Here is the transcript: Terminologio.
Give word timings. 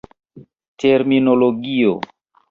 Terminologio. 0.83 1.93